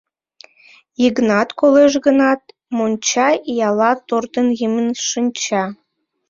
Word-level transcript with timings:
Йыгнат 1.01 1.49
колеш 1.59 1.93
гынат, 2.05 2.41
монча 2.75 3.29
ияла 3.51 3.91
туртын-йымен 4.07 4.89
шинча. 5.07 5.63